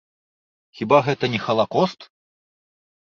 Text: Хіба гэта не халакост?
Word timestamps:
Хіба 0.79 0.97
гэта 1.07 1.25
не 1.35 1.39
халакост? 1.45 2.11